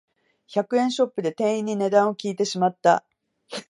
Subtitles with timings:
[0.47, 3.05] 百円ショップで店員に値段を聞いてしまった